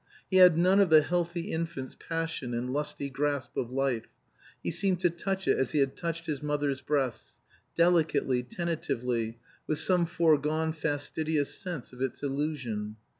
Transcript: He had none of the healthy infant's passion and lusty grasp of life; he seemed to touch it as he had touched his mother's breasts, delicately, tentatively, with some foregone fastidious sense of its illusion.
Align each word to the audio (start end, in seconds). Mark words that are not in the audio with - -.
He 0.31 0.37
had 0.37 0.57
none 0.57 0.79
of 0.79 0.89
the 0.89 1.03
healthy 1.03 1.51
infant's 1.51 1.93
passion 1.95 2.55
and 2.55 2.73
lusty 2.73 3.07
grasp 3.07 3.55
of 3.55 3.71
life; 3.71 4.07
he 4.63 4.71
seemed 4.71 4.99
to 5.01 5.11
touch 5.11 5.47
it 5.47 5.55
as 5.59 5.73
he 5.73 5.77
had 5.79 5.95
touched 5.95 6.25
his 6.25 6.41
mother's 6.41 6.81
breasts, 6.81 7.39
delicately, 7.75 8.41
tentatively, 8.41 9.37
with 9.67 9.77
some 9.77 10.07
foregone 10.07 10.73
fastidious 10.73 11.53
sense 11.53 11.93
of 11.93 12.01
its 12.01 12.23
illusion. 12.23 12.95